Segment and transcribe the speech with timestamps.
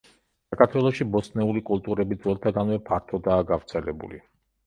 [0.53, 4.21] საქართველოში ბოსტნეული კულტურები ძველთაგანვე ფართოდაა გავრცელებული.